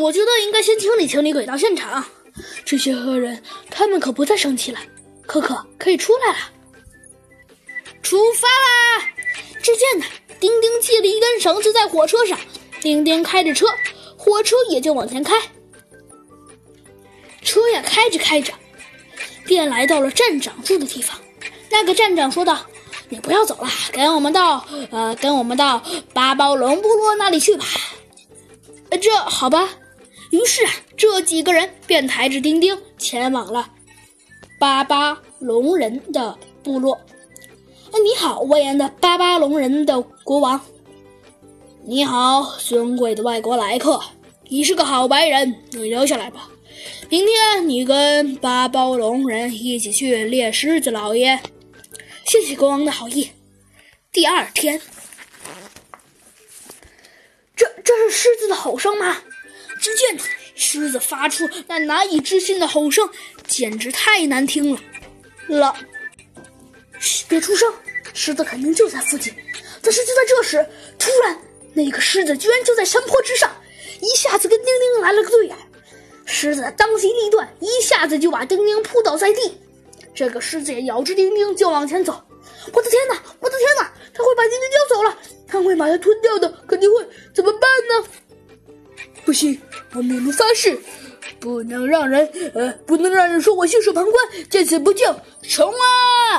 [0.00, 2.04] 我觉得应该先清理清理轨道现场。
[2.64, 4.78] 这些恶人，他们可不再生气了。
[5.26, 6.38] 可可可以出来了，
[8.02, 9.06] 出发啦！
[9.62, 10.04] 只见呢，
[10.40, 12.36] 丁丁系了一根绳子在火车上，
[12.80, 13.66] 丁丁开着车，
[14.16, 15.40] 火车也就往前开。
[17.42, 18.52] 车呀，开着开着，
[19.44, 21.16] 便来到了站长住的地方。
[21.70, 22.66] 那个站长说道
[23.08, 25.80] ：“你不要走了，跟我们到呃，跟我们到
[26.12, 27.64] 八宝龙部落那里去吧。”，
[29.00, 29.68] 这好吧。
[30.30, 33.68] 于是啊，这几个人便抬着丁丁前往了
[34.58, 37.00] 巴巴龙人的部落。
[37.92, 40.60] 你好，威严的巴巴龙人的国王。
[41.82, 44.00] 你好，尊贵的外国来客。
[44.48, 46.48] 你是个好白人，你留下来吧。
[47.08, 51.40] 明天你跟巴巴龙人一起去猎狮子，老爷。
[52.24, 53.30] 谢谢国王的好意。
[54.12, 54.80] 第二天，
[57.56, 59.16] 这这是狮子的吼声吗？
[59.80, 60.16] 只见
[60.54, 63.08] 狮子发出那难以置信的吼声，
[63.46, 64.80] 简直太难听了。
[65.48, 65.74] 了，
[66.98, 67.72] 嘘，别出声，
[68.12, 69.34] 狮子肯定就在附近。
[69.82, 70.64] 可是就在这时，
[70.98, 71.36] 突然，
[71.72, 73.50] 那个狮子居然就在山坡之上，
[74.00, 75.56] 一下子跟丁丁来了个对眼。
[76.26, 79.58] 狮子当机立断，一下子就把丁丁扑倒在地。
[80.14, 82.22] 这个狮子也咬着丁丁就往前走。
[82.72, 83.20] 我的天哪！
[83.40, 83.90] 我的天哪！
[84.12, 87.04] 他会把丁丁叼走了，他会把它吞掉的，肯定会。
[87.34, 88.08] 怎么办呢？
[89.24, 89.60] 不行，
[89.94, 90.78] 我米露发誓，
[91.40, 94.14] 不能让人呃，不能让人说我袖手旁观，
[94.48, 95.04] 见死不救，
[95.42, 96.38] 冲啊！